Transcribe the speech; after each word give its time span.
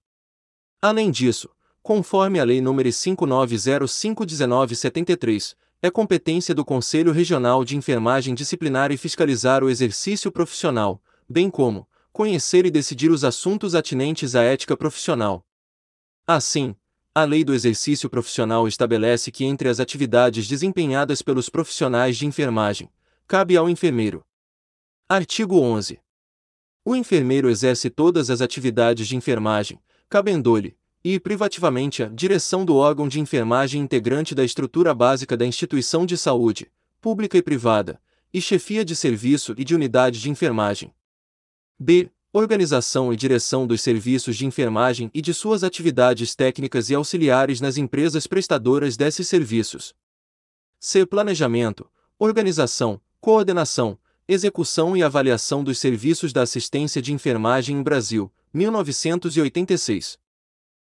Além 0.79 1.09
disso, 1.09 1.49
conforme 1.81 2.39
a 2.39 2.43
Lei 2.43 2.61
nº 2.61 2.87
5905-1973, 4.15 5.55
é 5.81 5.89
competência 5.89 6.53
do 6.53 6.63
Conselho 6.63 7.11
Regional 7.11 7.65
de 7.65 7.75
Enfermagem 7.75 8.35
disciplinar 8.35 8.91
e 8.91 8.97
fiscalizar 8.97 9.63
o 9.63 9.69
exercício 9.69 10.31
profissional, 10.31 11.01
bem 11.27 11.49
como 11.49 11.89
conhecer 12.13 12.65
e 12.65 12.71
decidir 12.71 13.09
os 13.09 13.23
assuntos 13.23 13.73
atinentes 13.73 14.35
à 14.35 14.43
ética 14.43 14.77
profissional. 14.77 15.43
Assim, 16.27 16.75
a 17.15 17.23
Lei 17.23 17.43
do 17.43 17.53
Exercício 17.53 18.09
Profissional 18.09 18.67
estabelece 18.67 19.31
que 19.31 19.43
entre 19.43 19.69
as 19.69 19.79
atividades 19.79 20.47
desempenhadas 20.47 21.21
pelos 21.21 21.49
profissionais 21.49 22.15
de 22.15 22.27
enfermagem, 22.27 22.89
cabe 23.27 23.57
ao 23.57 23.69
enfermeiro. 23.69 24.23
Artigo 25.09 25.59
11. 25.59 25.99
O 26.85 26.95
enfermeiro 26.95 27.49
exerce 27.49 27.89
todas 27.89 28.29
as 28.29 28.39
atividades 28.39 29.07
de 29.07 29.15
enfermagem, 29.15 29.81
cabendo-lhe, 30.07 30.77
e 31.03 31.19
privativamente 31.19 32.03
a 32.03 32.07
direção 32.07 32.63
do 32.63 32.75
órgão 32.75 33.07
de 33.07 33.19
enfermagem 33.19 33.81
integrante 33.81 34.35
da 34.35 34.43
estrutura 34.43 34.93
básica 34.93 35.35
da 35.35 35.45
instituição 35.45 36.05
de 36.05 36.17
saúde, 36.17 36.71
pública 36.99 37.37
e 37.37 37.41
privada, 37.41 37.99
e 38.33 38.39
chefia 38.39 38.85
de 38.85 38.95
serviço 38.95 39.53
e 39.57 39.63
de 39.63 39.75
unidade 39.75 40.21
de 40.21 40.29
enfermagem. 40.29 40.93
B. 41.77 42.09
Organização 42.33 43.11
e 43.11 43.17
direção 43.17 43.67
dos 43.67 43.81
serviços 43.81 44.37
de 44.37 44.45
enfermagem 44.45 45.11
e 45.13 45.21
de 45.21 45.33
suas 45.33 45.65
atividades 45.65 46.33
técnicas 46.33 46.89
e 46.89 46.95
auxiliares 46.95 47.59
nas 47.59 47.75
empresas 47.75 48.25
prestadoras 48.25 48.95
desses 48.95 49.27
serviços. 49.27 49.93
C. 50.79 51.05
Planejamento, 51.05 51.89
organização, 52.17 53.01
coordenação, 53.19 53.99
execução 54.27 54.95
e 54.95 55.03
avaliação 55.03 55.61
dos 55.61 55.77
serviços 55.77 56.31
da 56.31 56.43
assistência 56.43 57.01
de 57.01 57.11
enfermagem 57.11 57.75
em 57.75 57.83
Brasil, 57.83 58.31
1986. 58.53 60.17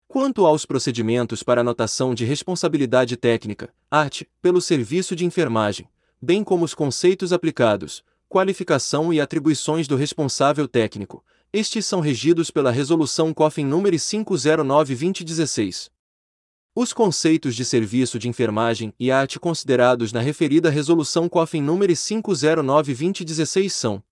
Quanto 0.09 0.47
aos 0.47 0.65
procedimentos 0.65 1.43
para 1.43 1.61
anotação 1.61 2.15
de 2.15 2.25
responsabilidade 2.25 3.17
técnica, 3.17 3.75
arte, 3.91 4.29
pelo 4.41 4.61
serviço 4.61 5.17
de 5.17 5.25
enfermagem, 5.25 5.89
bem 6.23 6.45
como 6.45 6.65
os 6.65 6.75
conceitos 6.75 7.33
aplicados, 7.33 8.05
qualificação 8.29 9.13
e 9.13 9.21
atribuições 9.21 9.89
do 9.89 9.97
responsável 9.97 10.69
técnico, 10.69 11.25
estes 11.53 11.85
são 11.87 12.01
regidos 12.01 12.53
pela 12.53 12.71
Resolução 12.71 13.35
COFIN 13.35 13.65
número 13.65 13.97
509-2016. 13.97 15.91
Os 16.75 16.93
conceitos 16.93 17.57
de 17.57 17.65
serviço 17.65 18.17
de 18.19 18.29
enfermagem 18.29 18.95
e 19.01 19.11
arte 19.11 19.41
considerados 19.41 20.13
na 20.13 20.21
referida 20.21 20.71
Resolução 20.71 21.29
COFIN 21.29 21.63
número 21.63 21.93
509-2016 21.93 23.71
são: 23.71 24.03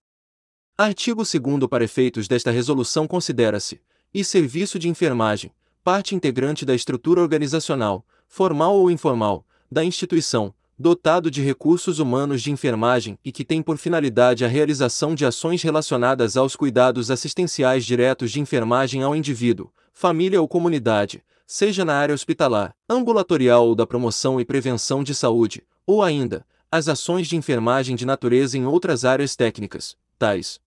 Artigo 0.76 1.22
2 1.22 1.68
para 1.70 1.84
efeitos 1.84 2.26
desta 2.26 2.50
resolução 2.50 3.06
considera-se 3.06 3.80
e 4.12 4.24
serviço 4.24 4.76
de 4.78 4.88
enfermagem 4.88 5.52
parte 5.84 6.14
integrante 6.14 6.64
da 6.64 6.74
estrutura 6.74 7.20
organizacional, 7.20 8.06
formal 8.26 8.74
ou 8.74 8.90
informal, 8.90 9.44
da 9.70 9.84
instituição, 9.84 10.54
dotado 10.78 11.30
de 11.30 11.42
recursos 11.42 11.98
humanos 11.98 12.40
de 12.40 12.50
enfermagem 12.50 13.18
e 13.22 13.30
que 13.30 13.44
tem 13.44 13.62
por 13.62 13.76
finalidade 13.76 14.46
a 14.46 14.48
realização 14.48 15.14
de 15.14 15.26
ações 15.26 15.62
relacionadas 15.62 16.38
aos 16.38 16.56
cuidados 16.56 17.10
assistenciais 17.10 17.84
diretos 17.84 18.32
de 18.32 18.40
enfermagem 18.40 19.02
ao 19.02 19.14
indivíduo, 19.14 19.70
família 19.92 20.40
ou 20.40 20.48
comunidade, 20.48 21.22
seja 21.46 21.84
na 21.84 21.94
área 21.94 22.14
hospitalar, 22.14 22.74
ambulatorial 22.88 23.68
ou 23.68 23.74
da 23.74 23.86
promoção 23.86 24.40
e 24.40 24.44
prevenção 24.44 25.04
de 25.04 25.14
saúde, 25.14 25.62
ou 25.86 26.02
ainda, 26.02 26.46
as 26.72 26.88
ações 26.88 27.28
de 27.28 27.36
enfermagem 27.36 27.94
de 27.94 28.06
natureza 28.06 28.56
em 28.56 28.64
outras 28.64 29.04
áreas 29.04 29.36
técnicas, 29.36 29.98
tais 30.18 30.58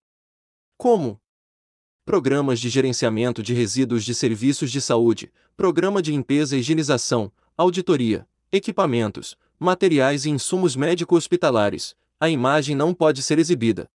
como 0.78 1.20
programas 2.08 2.62
de 2.62 2.70
gerenciamento 2.70 3.44
de 3.44 3.54
resíduos 3.54 4.06
de 4.06 4.16
serviços 4.16 4.72
de 4.72 4.80
saúde, 4.80 5.30
programa 5.58 6.02
de 6.02 6.10
limpeza 6.10 6.56
e 6.56 6.62
higienização, 6.62 7.30
auditoria, 7.58 8.26
equipamentos, 8.50 9.36
materiais 9.60 10.26
e 10.26 10.30
insumos 10.30 10.78
médico-hospitalares. 10.78 11.98
A 12.18 12.30
imagem 12.30 12.78
não 12.78 12.94
pode 12.94 13.22
ser 13.22 13.40
exibida. 13.40 13.90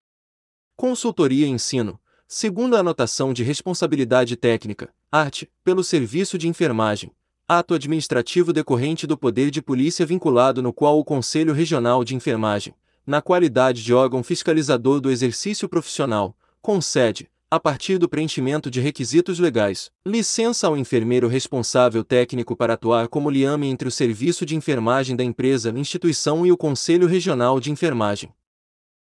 Consultoria 0.76 1.46
e 1.46 1.48
ensino, 1.48 1.98
segundo 2.28 2.76
a 2.76 2.80
anotação 2.80 3.32
de 3.32 3.42
responsabilidade 3.42 4.36
técnica, 4.36 4.90
arte, 5.10 5.50
pelo 5.64 5.82
serviço 5.82 6.36
de 6.36 6.46
enfermagem, 6.46 7.12
ato 7.48 7.72
administrativo 7.72 8.52
decorrente 8.52 9.06
do 9.06 9.16
poder 9.16 9.50
de 9.50 9.62
polícia 9.62 10.04
vinculado 10.04 10.60
no 10.60 10.70
qual 10.70 10.98
o 10.98 11.04
Conselho 11.04 11.54
Regional 11.54 12.04
de 12.04 12.14
Enfermagem, 12.14 12.74
na 13.06 13.22
qualidade 13.22 13.82
de 13.82 13.94
órgão 13.94 14.22
fiscalizador 14.22 15.00
do 15.00 15.10
exercício 15.10 15.66
profissional, 15.66 16.36
concede, 16.60 17.31
a 17.52 17.60
partir 17.60 17.98
do 17.98 18.08
preenchimento 18.08 18.70
de 18.70 18.80
requisitos 18.80 19.38
legais. 19.38 19.90
Licença 20.06 20.66
ao 20.66 20.74
enfermeiro 20.74 21.28
responsável 21.28 22.02
técnico 22.02 22.56
para 22.56 22.72
atuar 22.72 23.08
como 23.08 23.28
liame 23.28 23.66
entre 23.66 23.86
o 23.86 23.90
serviço 23.90 24.46
de 24.46 24.56
enfermagem 24.56 25.14
da 25.14 25.22
empresa, 25.22 25.68
instituição 25.76 26.46
e 26.46 26.50
o 26.50 26.56
Conselho 26.56 27.06
Regional 27.06 27.60
de 27.60 27.70
Enfermagem. 27.70 28.32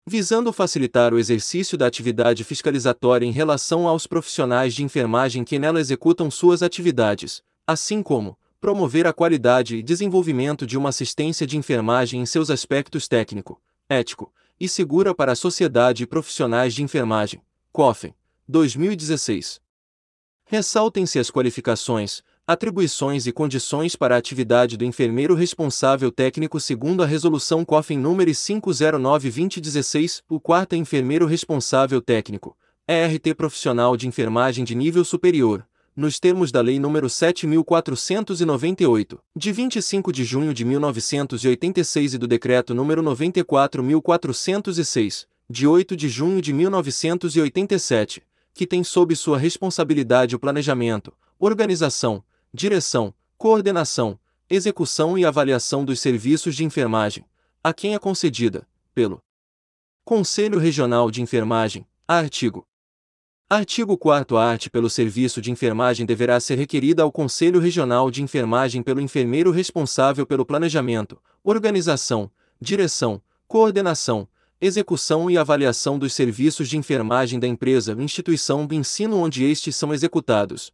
Visando 0.07 0.53
facilitar 0.53 1.15
o 1.15 1.19
exercício 1.19 1.79
da 1.79 1.87
atividade 1.87 2.45
fiscalizatória 2.45 3.25
em 3.25 3.31
relação 3.31 3.89
aos 3.89 4.07
profissionais 4.07 4.75
de 4.75 4.85
enfermagem 4.85 5.43
que 5.43 5.59
nela 5.59 5.81
executam 5.81 6.31
suas 6.31 6.63
atividades, 6.63 7.43
assim 7.67 8.03
como 8.03 8.39
promover 8.61 9.07
a 9.07 9.15
qualidade 9.15 9.77
e 9.77 9.83
desenvolvimento 9.83 10.67
de 10.67 10.77
uma 10.77 10.91
assistência 10.91 11.47
de 11.47 11.57
enfermagem 11.57 12.21
em 12.21 12.27
seus 12.27 12.51
aspectos 12.51 13.09
técnico, 13.09 13.59
ético 13.89 14.31
e 14.61 14.69
segura 14.69 15.15
para 15.15 15.33
a 15.33 15.37
sociedade 15.37 16.03
e 16.03 16.07
profissionais 16.07 16.75
de 16.75 16.83
enfermagem. 16.83 17.41
COFEN 17.73 18.15
2016. 18.49 19.61
Ressaltem-se 20.45 21.19
as 21.19 21.33
qualificações, 21.33 22.23
atribuições 22.47 23.27
e 23.27 23.33
condições 23.33 23.97
para 23.97 24.15
a 24.15 24.19
atividade 24.19 24.77
do 24.77 24.85
enfermeiro 24.85 25.35
responsável 25.35 26.13
técnico 26.13 26.61
segundo 26.61 27.03
a 27.03 27.07
Resolução 27.07 27.65
COFIN 27.65 27.99
número 27.99 28.31
509-2016, 28.31 30.23
o 30.29 30.39
quarto 30.39 30.77
enfermeiro 30.77 31.27
responsável 31.27 32.01
técnico, 32.01 32.57
ERT 32.87 33.35
profissional 33.37 33.97
de 33.97 34.07
enfermagem 34.07 34.65
de 34.65 34.77
nível 34.77 35.05
superior, 35.05 35.67
nos 35.97 36.21
termos 36.21 36.53
da 36.53 36.61
Lei 36.61 36.79
nº 36.79 37.09
7498, 37.09 39.19
de 39.35 39.51
25 39.51 40.13
de 40.13 40.23
junho 40.23 40.55
de 40.55 40.65
1986 40.65 42.15
e 42.15 42.19
do 42.19 42.29
Decreto 42.29 42.73
nº 42.73 43.03
94406, 43.03 45.27
de 45.51 45.67
8 45.67 45.97
de 45.97 46.09
junho 46.09 46.41
de 46.41 46.53
1987 46.53 48.23
que 48.57 48.67
tem 48.67 48.83
sob 48.83 49.15
sua 49.15 49.37
responsabilidade 49.37 50.35
o 50.35 50.39
planejamento, 50.39 51.13
organização, 51.39 52.25
direção, 52.53 53.13
coordenação, 53.37 54.19
execução 54.49 55.19
e 55.19 55.27
avaliação 55.27 55.85
dos 55.85 56.01
serviços 56.01 56.57
de 56.57 56.65
enfermagem, 56.65 57.23
a 57.63 57.75
quem 57.75 57.95
é 57.95 57.99
concedida, 57.99 58.67
pelo 58.95 59.23
Conselho 60.07 60.59
Regional 60.59 61.11
de 61.11 61.21
Enfermagem, 61.21 61.87
artigo. 62.09 62.67
Artigo 63.49 63.97
4 63.99 64.39
A 64.39 64.45
arte 64.47 64.71
pelo 64.71 64.89
serviço 64.89 65.43
de 65.43 65.51
enfermagem 65.51 66.07
deverá 66.07 66.41
ser 66.41 66.57
requerida 66.57 67.03
ao 67.03 67.13
Conselho 67.13 67.61
Regional 67.61 68.11
de 68.11 68.23
Enfermagem 68.23 68.83
pelo 68.83 69.03
enfermeiro 69.03 69.51
responsável 69.51 70.27
pelo 70.27 70.47
planejamento, 70.47 71.21
organização, 71.45 72.31
direção, 72.59 73.21
coordenação, 73.47 74.27
execução 74.61 75.31
e 75.31 75.37
avaliação 75.37 75.99
dos 75.99 76.15
serviços 76.15 76.69
de 76.69 76.79
enfermagem 76.79 77.39
da 77.39 77.47
empresa 77.47 77.95
ou 77.95 78.01
instituição 78.01 78.67
do 78.67 78.75
ensino 78.75 79.19
onde 79.19 79.45
estes 79.45 79.77
são 79.77 79.93
executados. 79.93 80.73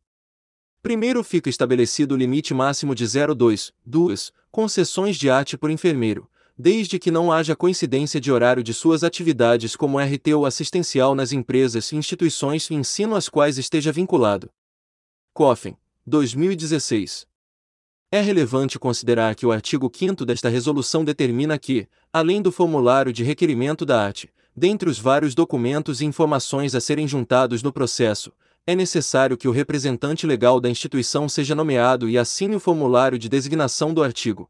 Primeiro 0.82 1.22
fica 1.24 1.48
estabelecido 1.48 2.14
o 2.14 2.18
limite 2.18 2.54
máximo 2.54 2.94
de 2.94 3.04
0,2, 3.04 3.72
2 3.84 4.32
concessões 4.50 5.16
de 5.16 5.30
arte 5.30 5.56
por 5.56 5.70
enfermeiro, 5.70 6.28
desde 6.56 6.98
que 6.98 7.10
não 7.10 7.32
haja 7.32 7.56
coincidência 7.56 8.20
de 8.20 8.30
horário 8.30 8.62
de 8.62 8.74
suas 8.74 9.02
atividades 9.02 9.74
como 9.74 9.98
RT 9.98 10.34
ou 10.34 10.46
assistencial 10.46 11.14
nas 11.14 11.32
empresas 11.32 11.90
e 11.90 11.96
instituições 11.96 12.68
de 12.68 12.74
ensino 12.74 13.16
às 13.16 13.28
quais 13.28 13.58
esteja 13.58 13.90
vinculado. 13.90 14.50
COFEN, 15.32 15.76
2016. 16.06 17.26
É 18.14 18.20
relevante 18.20 18.78
considerar 18.78 19.34
que 19.34 19.46
o 19.46 19.50
artigo 19.50 19.90
5 19.90 20.26
desta 20.26 20.50
resolução 20.50 21.02
determina 21.02 21.58
que, 21.58 21.88
além 22.12 22.42
do 22.42 22.52
formulário 22.52 23.10
de 23.10 23.24
requerimento 23.24 23.86
da 23.86 24.04
arte, 24.04 24.28
dentre 24.54 24.90
os 24.90 24.98
vários 24.98 25.34
documentos 25.34 26.02
e 26.02 26.04
informações 26.04 26.74
a 26.74 26.80
serem 26.80 27.08
juntados 27.08 27.62
no 27.62 27.72
processo, 27.72 28.30
é 28.66 28.74
necessário 28.74 29.34
que 29.34 29.48
o 29.48 29.50
representante 29.50 30.26
legal 30.26 30.60
da 30.60 30.68
instituição 30.68 31.26
seja 31.26 31.54
nomeado 31.54 32.06
e 32.06 32.18
assine 32.18 32.54
o 32.54 32.60
formulário 32.60 33.18
de 33.18 33.30
designação 33.30 33.94
do 33.94 34.02
artigo. 34.02 34.46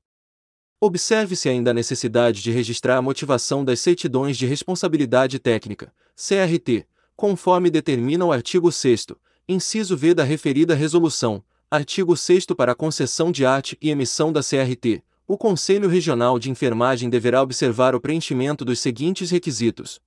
Observe-se 0.81 1.49
ainda 1.49 1.71
a 1.71 1.75
necessidade 1.75 2.43
de 2.43 2.51
registrar 2.51 2.97
a 2.97 3.03
motivação 3.03 3.65
das 3.65 3.79
certidões 3.79 4.37
de 4.37 4.45
responsabilidade 4.45 5.39
técnica, 5.39 5.95
CRT, 6.17 6.85
conforme 7.15 7.71
determina 7.71 8.25
o 8.25 8.33
artigo 8.33 8.73
6, 8.73 9.07
inciso 9.49 9.97
V 9.97 10.15
da 10.15 10.25
referida 10.25 10.75
resolução, 10.75 11.45
artigo 11.73 12.15
6 12.15 12.45
para 12.55 12.73
a 12.73 12.75
concessão 12.75 13.33
de 13.33 13.47
arte 13.47 13.79
e 13.81 13.89
emissão 13.89 14.31
da 14.31 14.43
CRT. 14.43 15.03
O 15.27 15.39
Conselho 15.39 15.89
Regional 15.89 16.39
de 16.39 16.51
Enfermagem 16.51 17.09
deverá 17.09 17.41
observar 17.41 17.95
o 17.95 18.01
preenchimento 18.01 18.63
dos 18.63 18.79
seguintes 18.79 19.31
requisitos. 19.31 19.99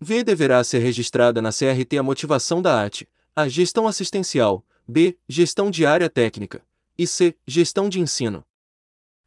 V. 0.00 0.24
Deverá 0.24 0.64
ser 0.64 0.78
registrada 0.78 1.42
na 1.42 1.50
CRT 1.50 1.98
a 1.98 2.02
motivação 2.02 2.62
da 2.62 2.74
arte, 2.74 3.06
a 3.36 3.46
gestão 3.46 3.86
assistencial, 3.86 4.64
B. 4.88 5.14
Gestão 5.28 5.70
de 5.70 5.84
área 5.84 6.08
técnica, 6.08 6.62
e 6.96 7.06
C. 7.06 7.36
Gestão 7.46 7.90
de 7.90 8.00
ensino. 8.00 8.42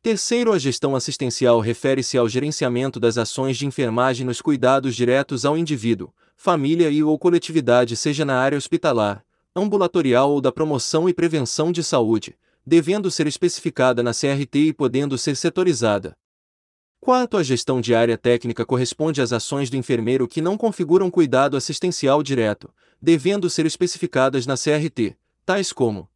Terceiro, 0.01 0.53
a 0.53 0.57
gestão 0.57 0.95
assistencial 0.95 1.59
refere-se 1.59 2.17
ao 2.17 2.27
gerenciamento 2.27 2.99
das 2.99 3.19
ações 3.19 3.55
de 3.55 3.67
enfermagem 3.67 4.25
nos 4.25 4.41
cuidados 4.41 4.95
diretos 4.95 5.45
ao 5.45 5.55
indivíduo, 5.55 6.11
família 6.35 6.89
e 6.89 7.03
ou 7.03 7.19
coletividade, 7.19 7.95
seja 7.95 8.25
na 8.25 8.39
área 8.39 8.57
hospitalar, 8.57 9.23
ambulatorial 9.55 10.31
ou 10.31 10.41
da 10.41 10.51
promoção 10.51 11.09
e 11.09 11.13
prevenção 11.13 11.71
de 11.71 11.83
saúde, 11.83 12.37
devendo 12.65 13.11
ser 13.11 13.27
especificada 13.27 14.01
na 14.01 14.11
CRT 14.11 14.59
e 14.67 14.73
podendo 14.73 15.17
ser 15.17 15.35
setorizada. 15.35 16.17
Quarto, 16.99 17.35
a 17.35 17.43
gestão 17.43 17.81
de 17.81 17.95
área 17.95 18.17
técnica 18.17 18.65
corresponde 18.65 19.21
às 19.21 19.33
ações 19.33 19.69
do 19.69 19.75
enfermeiro 19.75 20.27
que 20.27 20.41
não 20.41 20.55
configuram 20.55 21.09
cuidado 21.09 21.57
assistencial 21.57 22.21
direto, 22.21 22.71
devendo 23.01 23.49
ser 23.49 23.65
especificadas 23.65 24.45
na 24.45 24.55
CRT, 24.55 25.17
tais 25.43 25.73
como 25.73 26.07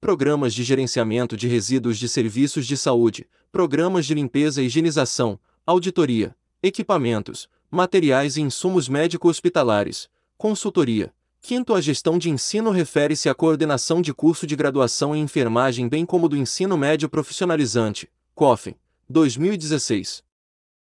programas 0.00 0.54
de 0.54 0.62
gerenciamento 0.62 1.36
de 1.36 1.48
resíduos 1.48 1.98
de 1.98 2.08
serviços 2.08 2.66
de 2.66 2.76
saúde, 2.76 3.28
programas 3.50 4.06
de 4.06 4.14
limpeza 4.14 4.62
e 4.62 4.66
higienização, 4.66 5.40
auditoria, 5.66 6.36
equipamentos, 6.62 7.48
materiais 7.68 8.36
e 8.36 8.42
insumos 8.42 8.88
médico-hospitalares, 8.88 10.08
consultoria. 10.38 11.12
Quinto, 11.46 11.74
a 11.74 11.80
gestão 11.80 12.18
de 12.18 12.28
ensino 12.28 12.72
refere-se 12.72 13.28
à 13.28 13.34
coordenação 13.34 14.02
de 14.02 14.12
curso 14.12 14.48
de 14.48 14.56
graduação 14.56 15.14
em 15.14 15.22
enfermagem, 15.22 15.88
bem 15.88 16.04
como 16.04 16.28
do 16.28 16.36
ensino 16.36 16.76
médio 16.76 17.08
profissionalizante, 17.08 18.10
COFEN, 18.34 18.74
2016. 19.08 20.24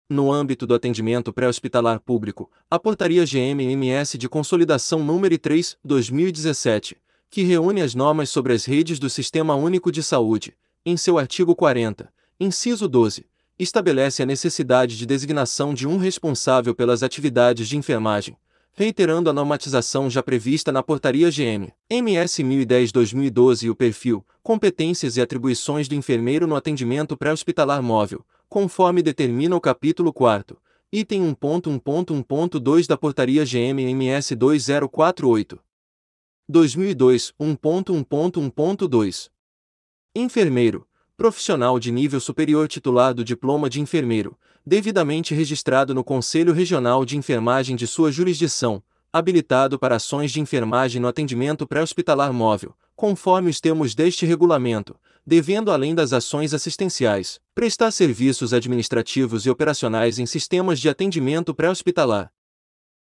No 0.09 0.33
âmbito 0.33 0.67
do 0.67 0.73
atendimento 0.73 1.35
pré-hospitalar 1.35 2.01
público, 2.01 2.51
a 2.71 2.79
Portaria 2.79 3.27
GMMS 3.27 4.17
de 4.17 4.27
Consolidação 4.27 5.05
número 5.05 5.37
3, 5.37 5.77
2017, 5.85 6.97
que 7.29 7.43
reúne 7.43 7.83
as 7.83 7.95
normas 7.95 8.31
sobre 8.31 8.55
as 8.55 8.65
redes 8.65 8.99
do 8.99 9.11
Sistema 9.11 9.55
Único 9.55 9.93
de 9.93 10.03
Saúde, 10.03 10.57
em 10.83 10.97
seu 10.97 11.19
artigo 11.19 11.55
40, 11.55 12.11
inciso 12.41 12.89
12, 12.89 13.27
estabelece 13.59 14.23
a 14.23 14.27
necessidade 14.27 14.97
de 14.97 15.05
designação 15.05 15.75
de 15.75 15.87
um 15.87 15.99
responsável 15.99 16.75
pelas 16.75 17.03
atividades 17.03 17.69
de 17.69 17.77
enfermagem, 17.77 18.35
reiterando 18.79 19.29
a 19.29 19.33
normatização 19.33 20.09
já 20.09 20.23
prevista 20.23 20.71
na 20.71 20.85
Portaria 20.85 21.29
GM, 21.33 21.73
MS 21.91 22.45
1010-2012 22.45 23.65
e 23.65 23.71
o 23.71 23.75
perfil, 23.75 24.25
competências 24.41 25.17
e 25.17 25.21
atribuições 25.21 25.89
do 25.89 25.97
enfermeiro 25.97 26.47
no 26.47 26.55
atendimento 26.55 27.17
pré-hospitalar 27.17 27.83
móvel, 27.83 28.25
conforme 28.49 29.03
determina 29.03 29.57
o 29.57 29.61
capítulo 29.61 30.13
4, 30.13 30.57
item 30.93 31.35
1.1.1.2 31.35 32.87
da 32.87 32.97
Portaria 32.97 33.45
GM 33.45 33.81
MS 33.81 34.37
2048. 34.37 35.59
2002 36.49 37.35
1.1.1.2 37.41 39.29
Enfermeiro, 40.15 40.87
profissional 41.17 41.81
de 41.81 41.91
nível 41.91 42.21
superior 42.21 42.69
titular 42.69 43.13
do 43.13 43.25
diploma 43.25 43.69
de 43.69 43.81
enfermeiro, 43.81 44.39
devidamente 44.69 45.35
registrado 45.35 45.95
no 45.95 46.05
Conselho 46.05 46.53
Regional 46.53 47.03
de 47.05 47.17
Enfermagem 47.17 47.75
de 47.75 47.87
sua 47.87 48.13
jurisdição, 48.13 48.83
habilitado 49.11 49.79
para 49.79 49.97
ações 49.97 50.31
de 50.31 50.41
enfermagem 50.41 51.01
no 51.01 51.09
atendimento 51.09 51.67
pré-hospitalar 51.67 52.31
móvel, 52.35 52.77
conforme 52.95 53.49
os 53.49 53.61
termos 53.61 53.95
deste 53.95 54.27
regulamento, 54.27 54.95
devendo 55.27 55.73
além 55.73 55.95
das 55.95 56.13
ações 56.13 56.53
assistenciais, 56.53 57.41
prestar 57.55 57.91
serviços 57.91 58.53
administrativos 58.53 59.47
e 59.47 59.51
operacionais 59.51 60.19
em 60.19 60.27
sistemas 60.27 60.79
de 60.79 60.91
atendimento 60.91 61.55
pré-hospitalar. 61.55 62.31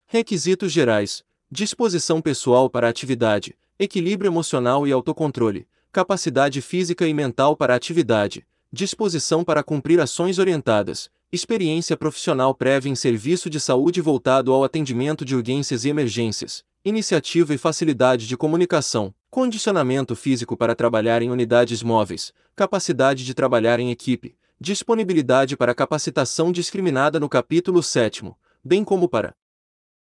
Requisitos 0.08 0.72
gerais: 0.72 1.24
disposição 1.52 2.20
pessoal 2.22 2.72
para 2.72 2.90
atividade, 2.90 3.56
equilíbrio 3.78 4.30
emocional 4.30 4.88
e 4.88 4.92
autocontrole, 4.92 5.68
capacidade 5.92 6.60
física 6.60 7.08
e 7.08 7.14
mental 7.14 7.56
para 7.56 7.76
atividade, 7.76 8.48
disposição 8.74 9.44
para 9.44 9.62
cumprir 9.62 10.00
ações 10.00 10.40
orientadas, 10.40 11.12
experiência 11.32 11.96
profissional 11.96 12.54
prévia 12.54 12.90
em 12.90 12.96
serviço 12.96 13.50
de 13.50 13.58
saúde 13.58 14.02
voltado 14.02 14.52
ao 14.52 14.66
atendimento 14.66 15.24
de 15.24 15.34
urgências 15.34 15.86
e 15.86 15.90
emergências, 15.90 16.62
iniciativa 16.84 17.54
e 17.54 17.58
facilidade 17.58 18.28
de 18.28 18.36
comunicação, 18.36 19.16
condicionamento 19.30 20.14
físico 20.14 20.58
para 20.58 20.76
trabalhar 20.76 21.22
em 21.22 21.30
unidades 21.30 21.82
móveis, 21.82 22.34
capacidade 22.54 23.24
de 23.24 23.34
trabalhar 23.34 23.80
em 23.80 23.92
equipe, 23.92 24.36
disponibilidade 24.60 25.56
para 25.56 25.74
capacitação 25.74 26.52
discriminada 26.52 27.18
no 27.18 27.30
capítulo 27.30 27.82
7, 27.82 28.24
bem 28.62 28.84
como 28.84 29.08
para 29.08 29.34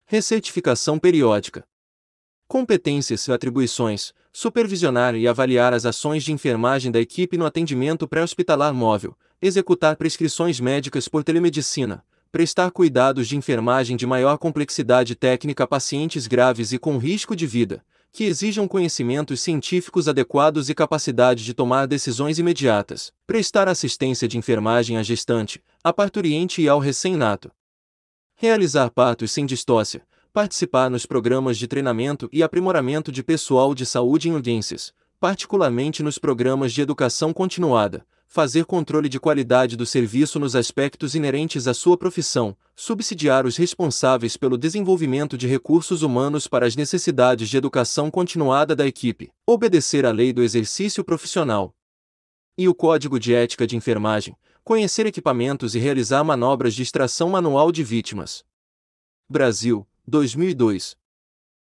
Recertificação 0.07 0.99
periódica. 0.99 1.65
Competências 2.49 3.29
e 3.29 3.33
atribuições: 3.33 4.13
supervisionar 4.33 5.15
e 5.15 5.29
avaliar 5.29 5.73
as 5.73 5.87
ações 5.87 6.25
de 6.25 6.33
enfermagem 6.33 6.91
da 6.91 6.99
equipe 6.99 7.37
no 7.37 7.47
atendimento 7.47 8.09
pré-hospitalar 8.09 8.75
móvel, 8.75 9.17
executar 9.43 9.97
prescrições 9.97 10.61
médicas 10.61 11.09
por 11.09 11.25
telemedicina, 11.25 12.05
prestar 12.31 12.71
cuidados 12.71 13.27
de 13.27 13.37
enfermagem 13.37 13.97
de 13.97 14.07
maior 14.07 14.37
complexidade 14.37 15.15
técnica 15.15 15.65
a 15.65 15.67
pacientes 15.67 16.27
graves 16.27 16.73
e 16.73 16.79
com 16.79 16.99
risco 16.99 17.35
de 17.35 17.47
vida, 17.47 17.83
que 18.13 18.25
exijam 18.25 18.69
conhecimentos 18.69 19.41
científicos 19.41 20.09
adequados 20.09 20.69
e 20.69 20.75
capacidade 20.75 21.45
de 21.45 21.55
tomar 21.55 21.87
decisões 21.87 22.39
imediatas, 22.39 23.13
prestar 23.27 23.67
assistência 23.67 24.29
de 24.29 24.37
enfermagem 24.37 24.97
à 24.97 25.03
gestante, 25.03 25.63
à 25.83 25.93
parturiente 25.93 26.61
e 26.61 26.69
ao 26.69 26.79
recém-nato, 26.79 27.51
realizar 28.35 28.91
partos 28.91 29.33
sem 29.33 29.47
distócia, 29.47 30.03
participar 30.33 30.91
nos 30.91 31.07
programas 31.07 31.57
de 31.57 31.67
treinamento 31.67 32.29
e 32.33 32.43
aprimoramento 32.43 33.11
de 33.11 33.23
pessoal 33.23 33.75
de 33.75 33.87
saúde 33.87 34.29
em 34.29 34.33
urgências, 34.33 34.93
particularmente 35.19 36.03
nos 36.03 36.19
programas 36.19 36.73
de 36.73 36.81
educação 36.81 37.33
continuada, 37.33 38.07
fazer 38.33 38.65
controle 38.65 39.09
de 39.09 39.19
qualidade 39.19 39.77
do 39.77 39.85
serviço 39.85 40.39
nos 40.39 40.55
aspectos 40.55 41.17
inerentes 41.17 41.67
à 41.67 41.75
sua 41.75 41.99
profissão, 41.99 42.57
subsidiar 42.77 43.45
os 43.45 43.57
responsáveis 43.57 44.37
pelo 44.37 44.57
desenvolvimento 44.57 45.37
de 45.37 45.49
recursos 45.49 46.03
humanos 46.03 46.47
para 46.47 46.65
as 46.65 46.77
necessidades 46.77 47.49
de 47.49 47.57
educação 47.57 48.09
continuada 48.09 48.77
da 48.77 48.87
equipe, 48.87 49.33
obedecer 49.45 50.07
à 50.07 50.13
lei 50.13 50.33
do 50.33 50.45
exercício 50.45 51.03
profissional 51.03 51.75
e 52.57 52.69
o 52.69 52.75
Código 52.75 53.19
de 53.19 53.35
Ética 53.35 53.67
de 53.67 53.75
Enfermagem, 53.75 54.37
conhecer 54.63 55.07
equipamentos 55.07 55.75
e 55.75 55.81
realizar 55.81 56.23
manobras 56.23 56.75
de 56.75 56.83
extração 56.83 57.31
manual 57.31 57.73
de 57.73 57.83
vítimas. 57.83 58.45
Brasil, 59.29 59.85
2002. 60.07 60.97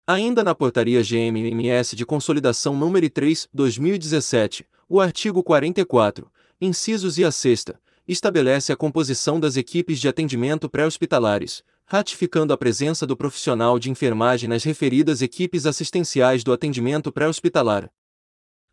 Ainda 0.08 0.44
na 0.44 0.56
Portaria 0.56 1.04
GMMS 1.04 1.96
de 1.96 2.06
Consolidação 2.06 2.76
número 2.76 3.08
3, 3.08 3.48
2017, 3.54 4.66
o 4.90 5.02
artigo 5.02 5.44
44, 5.44 6.32
incisos 6.60 7.18
e 7.18 7.24
a 7.24 7.32
sexta, 7.32 7.80
estabelece 8.08 8.72
a 8.72 8.76
composição 8.76 9.40
das 9.40 9.58
equipes 9.58 10.00
de 10.00 10.08
atendimento 10.08 10.70
pré-hospitalares, 10.70 11.64
ratificando 11.86 12.54
a 12.54 12.58
presença 12.58 13.06
do 13.06 13.16
profissional 13.16 13.78
de 13.78 13.90
enfermagem 13.90 14.50
nas 14.50 14.64
referidas 14.64 15.22
equipes 15.22 15.66
assistenciais 15.66 16.44
do 16.44 16.52
atendimento 16.52 17.12
pré-hospitalar. 17.12 17.92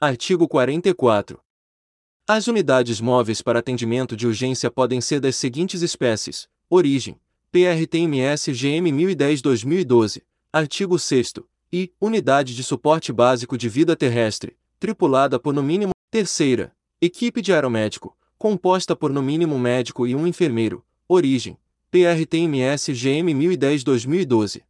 Artigo 0.00 0.48
44. 0.48 1.40
As 2.26 2.46
unidades 2.46 3.00
móveis 3.00 3.42
para 3.42 3.58
atendimento 3.58 4.16
de 4.16 4.26
urgência 4.26 4.70
podem 4.70 5.00
ser 5.00 5.20
das 5.20 5.36
seguintes 5.36 5.82
espécies: 5.82 6.48
origem, 6.70 7.20
PRTMS 7.52 8.50
GM 8.52 8.90
1010-2012, 8.90 10.22
artigo 10.52 10.98
6 10.98 11.34
e 11.72 11.92
unidade 12.00 12.54
de 12.54 12.64
suporte 12.64 13.12
básico 13.12 13.58
de 13.58 13.68
vida 13.68 13.94
terrestre, 13.94 14.56
tripulada 14.80 15.38
por 15.38 15.52
no 15.52 15.62
mínimo 15.62 15.92
terceira, 16.10 16.74
equipe 17.04 17.42
de 17.42 17.52
aeromédico, 17.52 18.16
composta 18.38 18.96
por 18.96 19.12
no 19.12 19.23
mínimo 19.23 19.58
médico 19.58 20.06
e 20.06 20.14
um 20.14 20.26
enfermeiro, 20.26 20.82
origem, 21.06 21.58
PRTMS 21.90 22.94
GM 22.94 23.30
1010-2012. 23.34 24.62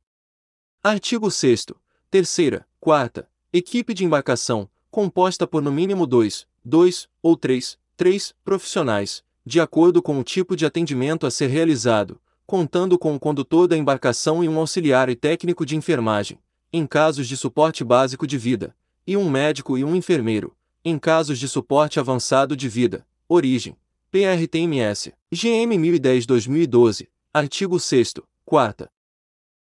Artigo 0.83 1.31
6 1.31 1.67
terceira, 2.11 2.67
quarta, 2.81 3.29
equipe 3.53 3.95
de 3.95 4.05
embarcação, 4.05 4.69
composta 4.91 5.47
por 5.47 5.63
no 5.63 5.71
mínimo 5.71 6.09
dois, 6.09 6.45
dois 6.65 7.09
ou 7.23 7.37
três, 7.37 7.79
três 7.97 8.35
profissionais, 8.45 9.23
de 9.47 9.61
acordo 9.61 10.03
com 10.03 10.19
o 10.19 10.25
tipo 10.25 10.57
de 10.57 10.67
atendimento 10.67 11.29
a 11.29 11.31
ser 11.31 11.47
realizado, 11.47 12.21
contando 12.45 12.99
com 12.99 13.15
o 13.15 13.21
condutor 13.21 13.69
da 13.69 13.77
embarcação 13.77 14.43
e 14.43 14.49
um 14.49 14.59
auxiliar 14.59 15.09
e 15.09 15.15
técnico 15.15 15.65
de 15.65 15.77
enfermagem, 15.77 16.41
em 16.73 16.85
casos 16.85 17.29
de 17.29 17.37
suporte 17.37 17.85
básico 17.85 18.27
de 18.27 18.37
vida, 18.37 18.75
e 19.07 19.17
um 19.17 19.31
médico 19.31 19.79
e 19.79 19.85
um 19.85 19.95
enfermeiro, 19.95 20.53
em 20.85 20.99
casos 20.99 21.39
de 21.39 21.49
suporte 21.49 21.99
avançado 21.99 22.55
de 22.55 22.69
vida. 22.69 23.07
Origem: 23.27 23.77
PRTMS, 24.11 25.13
GM 25.33 25.75
1010-2012, 25.77 27.09
artigo 27.33 27.81
6, 27.81 28.15
4. 28.45 28.89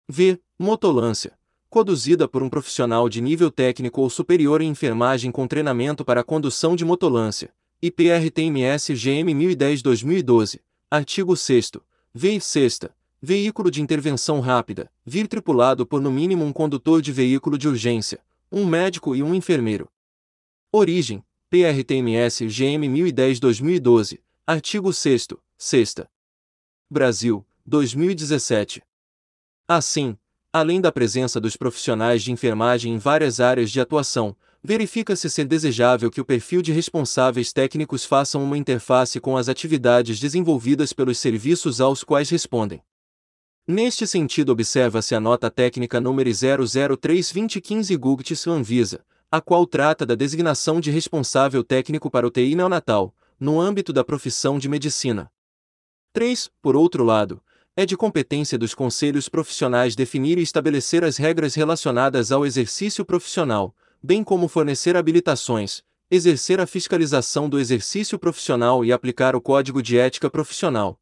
V. 0.09 0.41
Motolância. 0.59 1.39
Conduzida 1.69 2.27
por 2.27 2.43
um 2.43 2.49
profissional 2.49 3.09
de 3.09 3.21
nível 3.21 3.51
técnico 3.51 4.01
ou 4.01 4.11
superior 4.11 4.61
em 4.61 4.71
enfermagem 4.71 5.31
com 5.31 5.47
treinamento 5.47 6.05
para 6.05 6.25
condução 6.25 6.75
de 6.75 6.85
motolância, 6.85 7.53
IPRTMS 7.81 8.93
GM 8.95 9.33
1010-2012, 9.33 10.61
artigo 10.91 11.37
6 11.37 11.73
VI 12.13 12.41
6 12.41 12.81
Veículo 13.23 13.71
de 13.71 13.83
intervenção 13.83 14.41
rápida, 14.41 14.91
vir 15.05 15.29
tripulado 15.29 15.87
por 15.87 16.01
no 16.01 16.11
mínimo 16.11 16.43
um 16.43 16.53
condutor 16.53 17.03
de 17.03 17.13
veículo 17.13 17.59
de 17.59 17.69
urgência, 17.69 18.19
um 18.51 18.65
médico 18.65 19.15
e 19.15 19.23
um 19.23 19.35
enfermeiro. 19.35 19.89
Origem: 20.73 21.25
PRTMS 21.49 22.47
GM 22.47 22.87
1010-2012, 22.87 24.21
artigo 24.47 24.93
6 24.93 25.29
6 25.59 25.95
Brasil, 26.89 27.45
2017. 27.67 28.81
Assim, 29.67 30.17
Além 30.53 30.81
da 30.81 30.91
presença 30.91 31.41
dos 31.41 31.57
profissionais 31.57 32.25
de 32.25 32.33
enfermagem 32.33 32.95
em 32.95 32.99
várias 32.99 33.39
áreas 33.39 33.71
de 33.71 33.81
atuação, 33.81 34.37
verifica-se 34.61 35.31
ser 35.31 35.45
desejável 35.45 36.11
que 36.11 36.21
o 36.21 36.25
perfil 36.25 36.61
de 36.61 36.73
responsáveis 36.73 37.53
técnicos 37.53 38.05
façam 38.05 38.43
uma 38.43 38.59
interface 38.59 39.21
com 39.21 39.37
as 39.37 39.49
atividades 39.49 40.19
desenvolvidas 40.19 40.93
pelos 40.93 41.19
serviços 41.19 41.81
aos 41.81 42.03
quais 42.03 42.31
respondem. 42.31 42.83
Neste 43.65 44.09
sentido, 44.09 44.51
observa-se 44.51 45.15
a 45.15 45.21
nota 45.21 45.49
técnica 45.49 46.01
número 46.01 46.31
003-2015 46.31 47.97
GUGTS 47.97 48.51
Anvisa, 48.51 49.05
a 49.31 49.41
qual 49.41 49.65
trata 49.65 50.05
da 50.05 50.17
designação 50.17 50.81
de 50.81 50.91
responsável 50.91 51.63
técnico 51.63 52.11
para 52.11 52.27
o 52.27 52.31
TI 52.31 52.57
neonatal, 52.57 53.15
no 53.39 53.61
âmbito 53.61 53.93
da 53.93 54.03
profissão 54.03 54.59
de 54.59 54.69
medicina. 54.69 55.31
3. 56.13 56.51
Por 56.61 56.75
outro 56.75 57.05
lado, 57.05 57.41
é 57.77 57.87
de 57.87 57.97
competência 57.97 58.59
dos 58.59 58.75
conselhos 58.75 59.29
profissionais 59.29 59.95
definir 59.95 60.37
e 60.37 60.43
estabelecer 60.43 61.05
as 61.05 61.17
regras 61.17 61.55
relacionadas 61.55 62.33
ao 62.33 62.45
exercício 62.45 63.05
profissional, 63.05 63.73
bem 64.03 64.25
como 64.25 64.49
fornecer 64.49 64.97
habilitações, 64.97 65.85
exercer 66.11 66.59
a 66.59 66.67
fiscalização 66.67 67.49
do 67.49 67.61
exercício 67.61 68.19
profissional 68.19 68.85
e 68.85 68.93
aplicar 68.93 69.37
o 69.37 69.41
Código 69.41 69.81
de 69.81 69.97
Ética 69.97 70.29
Profissional. 70.29 70.99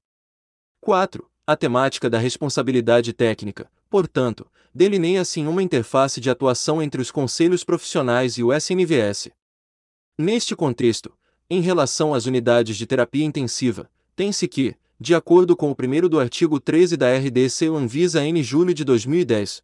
4. 0.82 1.26
A 1.46 1.56
temática 1.56 2.10
da 2.10 2.18
responsabilidade 2.18 3.14
técnica, 3.14 3.70
portanto, 3.88 4.46
delineia-se 4.74 5.40
em 5.40 5.46
uma 5.46 5.62
interface 5.62 6.20
de 6.20 6.30
atuação 6.30 6.82
entre 6.82 7.00
os 7.00 7.10
conselhos 7.10 7.64
profissionais 7.64 8.38
e 8.38 8.42
o 8.42 8.52
SNVS. 8.52 9.30
Neste 10.18 10.54
contexto, 10.56 11.12
em 11.50 11.60
relação 11.60 12.12
às 12.12 12.26
unidades 12.26 12.76
de 12.76 12.86
terapia 12.86 13.24
intensiva, 13.24 13.90
tem-se 14.14 14.46
que, 14.48 14.74
de 15.00 15.14
acordo 15.14 15.56
com 15.56 15.70
o 15.70 15.74
primeiro 15.74 16.08
do 16.08 16.18
artigo 16.18 16.58
13 16.58 16.96
da 16.96 17.16
RDC 17.16 17.66
Anvisa 17.66 18.24
N 18.24 18.42
julho 18.42 18.74
de 18.74 18.84
2010. 18.84 19.62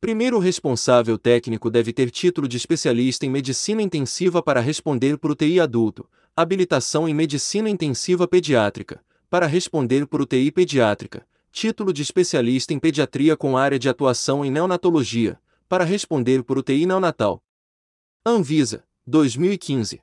Primeiro 0.00 0.36
o 0.36 0.40
responsável 0.40 1.16
técnico 1.16 1.70
deve 1.70 1.92
ter 1.92 2.10
título 2.10 2.46
de 2.46 2.56
especialista 2.56 3.24
em 3.24 3.30
medicina 3.30 3.80
intensiva 3.80 4.42
para 4.42 4.60
responder 4.60 5.16
por 5.16 5.30
UTI 5.30 5.60
adulto, 5.60 6.08
habilitação 6.36 7.08
em 7.08 7.14
medicina 7.14 7.70
intensiva 7.70 8.26
pediátrica, 8.28 9.00
para 9.30 9.46
responder 9.46 10.06
por 10.06 10.20
UTI 10.20 10.50
pediátrica, 10.50 11.26
título 11.52 11.92
de 11.92 12.00
especialista 12.00 12.72
em 12.72 12.78
pediatria 12.78 13.36
com 13.36 13.58
área 13.58 13.78
de 13.78 13.86
atuação 13.86 14.42
em 14.42 14.50
neonatologia, 14.50 15.38
para 15.68 15.84
responder 15.84 16.42
por 16.42 16.56
UTI 16.56 16.86
neonatal. 16.86 17.44
Anvisa, 18.24 18.84
2015. 19.06 20.00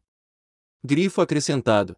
Grifo 0.83 1.21
acrescentado. 1.21 1.97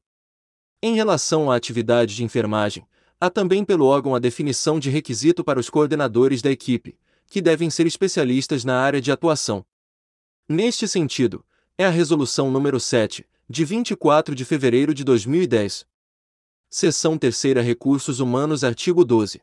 Em 0.82 0.96
relação 0.96 1.52
à 1.52 1.56
atividade 1.58 2.16
de 2.16 2.24
enfermagem, 2.24 2.88
há 3.20 3.30
também 3.30 3.64
pelo 3.64 3.86
órgão 3.86 4.16
a 4.16 4.20
definição 4.20 4.80
de 4.80 4.90
requisito 4.90 5.44
para 5.44 5.60
os 5.60 5.70
coordenadores 5.70 6.42
da 6.42 6.50
equipe, 6.50 6.98
que 7.28 7.42
devem 7.42 7.70
ser 7.70 7.86
especialistas 7.86 8.64
na 8.64 8.80
área 8.80 9.02
de 9.02 9.12
atuação. 9.12 9.66
Neste 10.48 10.88
sentido, 10.88 11.46
é 11.78 11.86
a 11.86 11.90
Resolução 11.90 12.50
número 12.50 12.80
7, 12.80 13.28
de 13.50 13.66
24 13.66 14.34
de 14.34 14.46
fevereiro 14.46 14.94
de 14.94 15.04
2010. 15.04 15.86
Seção 16.74 17.18
3 17.18 17.36
Recursos 17.62 18.22
Humanos 18.22 18.64
Artigo 18.64 19.04
12. 19.04 19.42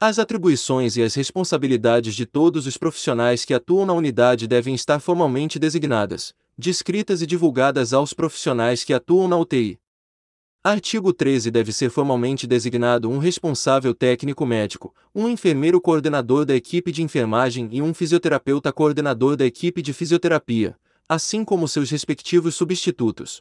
As 0.00 0.18
atribuições 0.18 0.96
e 0.96 1.02
as 1.04 1.14
responsabilidades 1.14 2.16
de 2.16 2.26
todos 2.26 2.66
os 2.66 2.76
profissionais 2.76 3.44
que 3.44 3.54
atuam 3.54 3.86
na 3.86 3.92
unidade 3.92 4.48
devem 4.48 4.74
estar 4.74 4.98
formalmente 4.98 5.56
designadas, 5.56 6.34
descritas 6.58 7.22
e 7.22 7.28
divulgadas 7.28 7.92
aos 7.92 8.12
profissionais 8.12 8.82
que 8.82 8.92
atuam 8.92 9.28
na 9.28 9.36
UTI. 9.38 9.78
Artigo 10.64 11.12
13 11.12 11.48
deve 11.48 11.72
ser 11.72 11.90
formalmente 11.90 12.44
designado 12.44 13.08
um 13.08 13.18
responsável 13.18 13.94
técnico 13.94 14.44
médico, 14.44 14.92
um 15.14 15.28
enfermeiro 15.28 15.80
coordenador 15.80 16.44
da 16.44 16.56
equipe 16.56 16.90
de 16.90 17.04
enfermagem 17.04 17.68
e 17.70 17.80
um 17.80 17.94
fisioterapeuta 17.94 18.72
coordenador 18.72 19.36
da 19.36 19.46
equipe 19.46 19.80
de 19.80 19.92
fisioterapia, 19.92 20.76
assim 21.08 21.44
como 21.44 21.68
seus 21.68 21.88
respectivos 21.88 22.56
substitutos. 22.56 23.40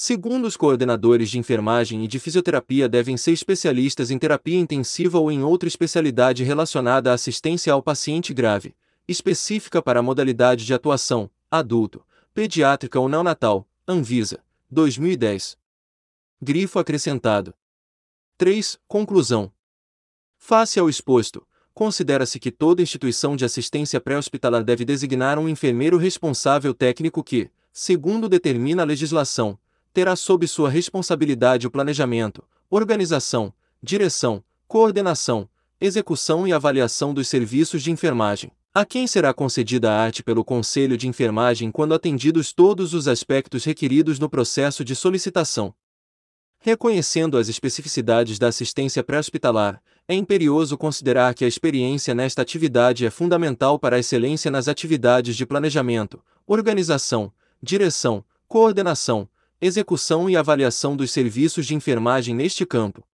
Segundo 0.00 0.46
os 0.46 0.56
coordenadores 0.56 1.28
de 1.28 1.40
enfermagem 1.40 2.04
e 2.04 2.06
de 2.06 2.20
fisioterapia 2.20 2.88
devem 2.88 3.16
ser 3.16 3.32
especialistas 3.32 4.12
em 4.12 4.16
terapia 4.16 4.56
intensiva 4.56 5.18
ou 5.18 5.28
em 5.28 5.42
outra 5.42 5.66
especialidade 5.66 6.44
relacionada 6.44 7.10
à 7.10 7.14
assistência 7.14 7.72
ao 7.72 7.82
paciente 7.82 8.32
grave, 8.32 8.76
específica 9.08 9.82
para 9.82 9.98
a 9.98 10.02
modalidade 10.02 10.64
de 10.64 10.72
atuação, 10.72 11.28
adulto, 11.50 12.06
pediátrica 12.32 13.00
ou 13.00 13.08
neonatal, 13.08 13.68
Anvisa, 13.88 14.38
2010. 14.70 15.58
Grifo 16.40 16.78
acrescentado. 16.78 17.52
3. 18.36 18.78
Conclusão. 18.86 19.52
Face 20.36 20.78
ao 20.78 20.88
exposto, 20.88 21.44
considera-se 21.74 22.38
que 22.38 22.52
toda 22.52 22.82
instituição 22.82 23.34
de 23.34 23.44
assistência 23.44 24.00
pré-hospitalar 24.00 24.62
deve 24.62 24.84
designar 24.84 25.40
um 25.40 25.48
enfermeiro 25.48 25.96
responsável 25.96 26.72
técnico 26.72 27.24
que, 27.24 27.50
segundo 27.72 28.28
determina 28.28 28.82
a 28.82 28.86
legislação, 28.86 29.58
terá 29.98 30.14
sob 30.14 30.46
sua 30.46 30.70
responsabilidade 30.70 31.66
o 31.66 31.70
planejamento, 31.72 32.44
organização, 32.70 33.52
direção, 33.82 34.44
coordenação, 34.68 35.48
execução 35.80 36.46
e 36.46 36.52
avaliação 36.52 37.12
dos 37.12 37.26
serviços 37.26 37.82
de 37.82 37.90
enfermagem, 37.90 38.52
a 38.72 38.84
quem 38.84 39.08
será 39.08 39.34
concedida 39.34 39.90
a 39.90 40.00
arte 40.00 40.22
pelo 40.22 40.44
Conselho 40.44 40.96
de 40.96 41.08
Enfermagem 41.08 41.72
quando 41.72 41.94
atendidos 41.94 42.52
todos 42.52 42.94
os 42.94 43.08
aspectos 43.08 43.64
requeridos 43.64 44.20
no 44.20 44.30
processo 44.30 44.84
de 44.84 44.94
solicitação. 44.94 45.74
Reconhecendo 46.60 47.36
as 47.36 47.48
especificidades 47.48 48.38
da 48.38 48.46
assistência 48.46 49.02
pré-hospitalar, 49.02 49.82
é 50.06 50.14
imperioso 50.14 50.78
considerar 50.78 51.34
que 51.34 51.44
a 51.44 51.48
experiência 51.48 52.14
nesta 52.14 52.40
atividade 52.40 53.04
é 53.04 53.10
fundamental 53.10 53.80
para 53.80 53.96
a 53.96 53.98
excelência 53.98 54.48
nas 54.48 54.68
atividades 54.68 55.36
de 55.36 55.44
planejamento, 55.44 56.22
organização, 56.46 57.32
direção, 57.60 58.24
coordenação, 58.46 59.28
execução 59.60 60.28
e 60.28 60.36
avaliação 60.36 60.96
dos 60.96 61.10
serviços 61.10 61.66
de 61.66 61.74
enfermagem 61.74 62.34
neste 62.34 62.64
campo, 62.64 63.04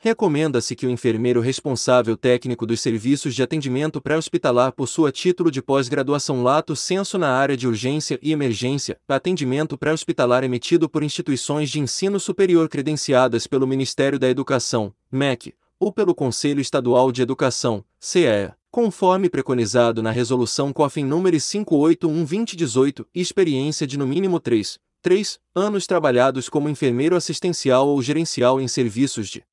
Recomenda-se 0.00 0.76
que 0.76 0.86
o 0.86 0.90
enfermeiro 0.90 1.40
responsável 1.40 2.16
técnico 2.16 2.64
dos 2.64 2.80
serviços 2.80 3.34
de 3.34 3.42
atendimento 3.42 4.00
pré-hospitalar 4.00 4.70
possua 4.70 5.10
título 5.10 5.50
de 5.50 5.60
pós-graduação 5.60 6.40
lato 6.40 6.76
sensu 6.76 7.18
na 7.18 7.30
área 7.30 7.56
de 7.56 7.66
urgência 7.66 8.16
e 8.22 8.30
emergência, 8.30 8.96
atendimento 9.08 9.76
pré-hospitalar 9.76 10.44
emitido 10.44 10.88
por 10.88 11.02
instituições 11.02 11.68
de 11.68 11.80
ensino 11.80 12.20
superior 12.20 12.68
credenciadas 12.68 13.48
pelo 13.48 13.66
Ministério 13.66 14.20
da 14.20 14.28
Educação, 14.28 14.94
MEC, 15.10 15.52
ou 15.80 15.92
pelo 15.92 16.14
Conselho 16.14 16.60
Estadual 16.60 17.10
de 17.10 17.22
Educação, 17.22 17.84
CEA, 17.98 18.56
conforme 18.70 19.28
preconizado 19.28 20.00
na 20.00 20.12
Resolução 20.12 20.72
COFIN 20.72 21.08
nº 21.08 21.64
581-2018, 21.66 23.04
e 23.12 23.20
experiência 23.20 23.84
de 23.84 23.98
no 23.98 24.06
mínimo 24.06 24.38
3, 24.38 24.78
3 25.00 25.38
anos 25.54 25.86
trabalhados 25.86 26.48
como 26.48 26.68
enfermeiro 26.68 27.14
assistencial 27.14 27.86
ou 27.86 28.02
gerencial 28.02 28.60
em 28.60 28.66
serviços 28.66 29.28
de 29.28 29.44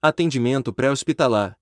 atendimento 0.00 0.72
pré-hospitalar. 0.72 1.58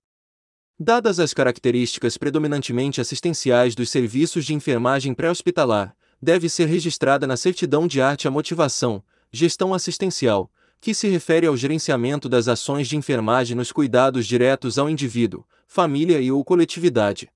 Dadas 0.79 1.19
as 1.19 1.33
características 1.33 2.17
predominantemente 2.17 3.01
assistenciais 3.01 3.75
dos 3.75 3.89
serviços 3.89 4.45
de 4.45 4.53
enfermagem 4.53 5.13
pré-hospitalar, 5.13 5.93
deve 6.21 6.47
ser 6.47 6.67
registrada 6.67 7.27
na 7.27 7.35
certidão 7.35 7.85
de 7.85 8.01
arte 8.01 8.29
a 8.29 8.31
motivação, 8.31 9.03
gestão 9.29 9.73
assistencial, 9.73 10.49
que 10.79 10.93
se 10.93 11.09
refere 11.09 11.45
ao 11.45 11.57
gerenciamento 11.57 12.29
das 12.29 12.47
ações 12.47 12.87
de 12.87 12.95
enfermagem 12.95 13.57
nos 13.57 13.73
cuidados 13.73 14.25
diretos 14.25 14.77
ao 14.79 14.89
indivíduo, 14.89 15.45
família 15.67 16.21
e 16.21 16.31
ou 16.31 16.43
coletividade. 16.45 17.29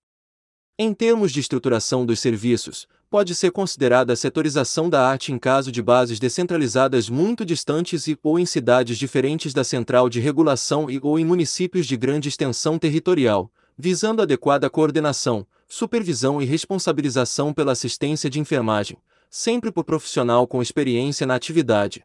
Em 0.79 0.93
termos 0.93 1.31
de 1.31 1.41
estruturação 1.41 2.05
dos 2.05 2.19
serviços, 2.19 2.87
pode 3.09 3.35
ser 3.35 3.51
considerada 3.51 4.13
a 4.13 4.15
setorização 4.15 4.89
da 4.89 5.07
arte 5.07 5.31
em 5.31 5.37
caso 5.37 5.71
de 5.71 5.81
bases 5.81 6.19
descentralizadas 6.19 7.09
muito 7.09 7.45
distantes 7.45 8.07
e 8.07 8.17
ou 8.23 8.39
em 8.39 8.45
cidades 8.45 8.97
diferentes 8.97 9.53
da 9.53 9.63
central 9.63 10.09
de 10.09 10.19
regulação 10.19 10.89
e 10.89 10.99
ou 11.01 11.17
em 11.19 11.25
municípios 11.25 11.85
de 11.85 11.95
grande 11.95 12.29
extensão 12.29 12.77
territorial, 12.79 13.51
visando 13.77 14.21
adequada 14.21 14.69
coordenação, 14.69 15.45
supervisão 15.67 16.41
e 16.41 16.45
responsabilização 16.45 17.53
pela 17.53 17.71
assistência 17.71 18.29
de 18.29 18.39
enfermagem, 18.39 18.97
sempre 19.29 19.71
por 19.71 19.83
profissional 19.83 20.47
com 20.47 20.61
experiência 20.61 21.27
na 21.27 21.35
atividade. 21.35 22.03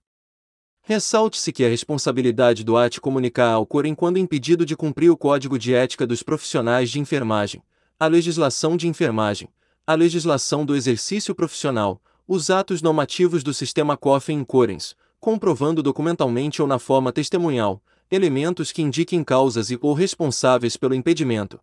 Ressalte-se 0.83 1.52
que 1.52 1.64
a 1.64 1.69
responsabilidade 1.69 2.64
do 2.64 2.76
AT 2.76 3.00
comunicar 3.00 3.52
ao 3.52 3.66
COREM 3.66 3.95
quando 3.95 4.19
impedido 4.19 4.66
de 4.66 4.76
cumprir 4.76 5.11
o 5.11 5.16
Código 5.16 5.59
de 5.59 5.75
Ética 5.75 6.07
dos 6.07 6.23
Profissionais 6.23 6.90
de 6.90 6.99
Enfermagem, 6.99 7.62
a 7.99 8.07
legislação 8.07 8.76
de 8.76 8.88
enfermagem, 8.88 9.49
a 9.90 9.94
legislação 9.97 10.64
do 10.64 10.76
exercício 10.76 11.35
profissional, 11.35 12.00
os 12.28 12.49
atos 12.49 12.80
normativos 12.80 13.42
do 13.42 13.52
sistema 13.52 13.97
COFEN 13.97 14.38
em 14.38 14.44
CORENS, 14.44 14.94
comprovando 15.18 15.82
documentalmente 15.82 16.62
ou 16.62 16.68
na 16.68 16.78
forma 16.78 17.11
testemunhal, 17.11 17.82
elementos 18.09 18.70
que 18.70 18.82
indiquem 18.82 19.25
causas 19.25 19.68
e 19.68 19.76
ou 19.82 19.92
responsáveis 19.92 20.76
pelo 20.76 20.94
impedimento. 20.94 21.59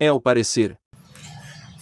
É 0.00 0.10
o 0.10 0.18
parecer. 0.18 0.78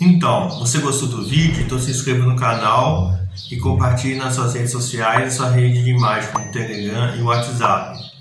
Então, 0.00 0.48
você 0.58 0.78
gostou 0.78 1.06
do 1.06 1.24
vídeo? 1.24 1.62
Então 1.62 1.78
se 1.78 1.92
inscreva 1.92 2.26
no 2.26 2.34
canal 2.34 3.12
e 3.48 3.56
compartilhe 3.56 4.16
nas 4.16 4.34
suas 4.34 4.54
redes 4.54 4.72
sociais 4.72 5.32
e 5.32 5.36
sua 5.36 5.48
rede 5.48 5.84
de 5.84 5.90
imagem 5.90 6.32
como 6.32 6.48
o 6.48 6.50
Telegram 6.50 7.14
e 7.14 7.22
o 7.22 7.26
WhatsApp. 7.26 8.11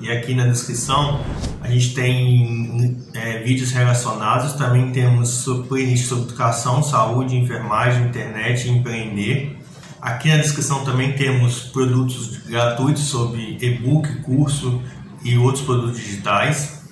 E 0.00 0.10
aqui 0.10 0.34
na 0.34 0.46
descrição 0.46 1.20
a 1.62 1.68
gente 1.68 1.94
tem 1.94 3.02
é, 3.14 3.38
vídeos 3.38 3.72
relacionados, 3.72 4.52
também 4.52 4.92
temos 4.92 5.44
playlist 5.68 6.06
sobre 6.06 6.24
educação, 6.24 6.82
saúde, 6.82 7.36
enfermagem, 7.36 8.04
internet 8.06 8.68
e 8.68 8.70
empreender. 8.70 9.58
Aqui 10.00 10.28
na 10.28 10.36
descrição 10.36 10.84
também 10.84 11.14
temos 11.14 11.60
produtos 11.60 12.36
gratuitos 12.46 13.04
sobre 13.04 13.58
e-book, 13.60 14.22
curso 14.22 14.82
e 15.24 15.36
outros 15.38 15.64
produtos 15.64 15.98
digitais. 15.98 16.84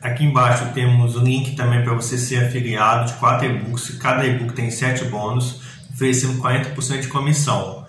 Aqui 0.00 0.24
embaixo 0.24 0.66
temos 0.74 1.16
o 1.16 1.20
link 1.20 1.56
também 1.56 1.82
para 1.82 1.94
você 1.94 2.18
ser 2.18 2.44
afiliado 2.44 3.06
de 3.06 3.18
quatro 3.18 3.46
e-books. 3.46 3.96
Cada 3.98 4.26
e-book 4.26 4.52
tem 4.52 4.70
7 4.70 5.06
bônus, 5.06 5.60
oferecendo 5.92 6.40
40% 6.40 7.00
de 7.00 7.08
comissão. 7.08 7.86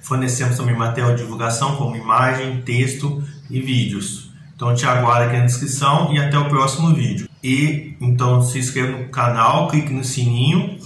Fornecemos 0.00 0.56
também 0.56 0.74
material 0.74 1.14
de 1.14 1.22
divulgação 1.22 1.76
como 1.76 1.94
imagem, 1.94 2.62
texto 2.62 3.22
e 3.50 3.60
vídeos. 3.60 4.30
Então 4.54 4.74
te 4.74 4.84
aguardo 4.86 5.28
aqui 5.28 5.36
na 5.36 5.44
descrição 5.44 6.12
e 6.12 6.18
até 6.18 6.38
o 6.38 6.48
próximo 6.48 6.94
vídeo. 6.94 7.28
E 7.42 7.94
então 8.00 8.42
se 8.42 8.58
inscreva 8.58 8.98
no 8.98 9.08
canal, 9.08 9.68
clique 9.68 9.92
no 9.92 10.04
sininho 10.04 10.77